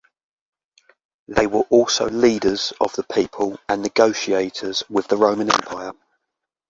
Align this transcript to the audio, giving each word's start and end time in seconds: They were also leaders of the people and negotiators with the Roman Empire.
They 1.27 1.45
were 1.45 1.61
also 1.69 2.09
leaders 2.09 2.73
of 2.81 2.91
the 2.93 3.03
people 3.03 3.59
and 3.69 3.83
negotiators 3.83 4.81
with 4.89 5.07
the 5.07 5.17
Roman 5.17 5.51
Empire. 5.53 5.93